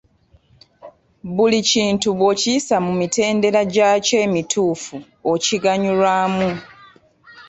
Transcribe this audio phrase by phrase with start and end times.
[1.35, 4.95] Buli kintu bw’okiyisa mu mitendera gyakyo emituufu
[5.33, 6.49] okigannyulwamu.